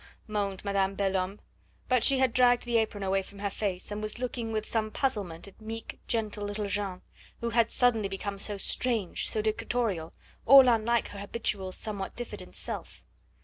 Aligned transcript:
moaned 0.25 0.65
Madame 0.65 0.95
Belhomme. 0.95 1.39
But 1.87 2.03
she 2.03 2.17
had 2.17 2.33
dragged 2.33 2.63
the 2.65 2.77
apron 2.79 3.03
away 3.03 3.21
from 3.21 3.37
her 3.37 3.51
face, 3.51 3.91
and 3.91 4.01
was 4.01 4.17
looking 4.17 4.51
with 4.51 4.65
some 4.65 4.89
puzzlement 4.89 5.47
at 5.47 5.61
meek, 5.61 5.99
gentle 6.07 6.43
little 6.43 6.65
Jeanne, 6.65 7.03
who 7.39 7.51
had 7.51 7.69
suddenly 7.69 8.07
become 8.09 8.39
so 8.39 8.57
strange, 8.57 9.29
so 9.29 9.43
dictatorial, 9.43 10.11
all 10.47 10.67
unlike 10.69 11.09
her 11.09 11.19
habitual 11.19 11.71
somewhat 11.71 12.15
diffident 12.15 12.55
self. 12.55 13.03